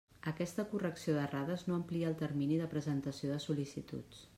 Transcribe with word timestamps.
Aquesta 0.29 0.63
correcció 0.71 1.15
d'errades 1.17 1.67
no 1.69 1.77
amplia 1.81 2.11
el 2.13 2.19
termini 2.25 2.61
de 2.63 2.71
presentació 2.77 3.35
de 3.35 3.41
sol·licituds. 3.51 4.29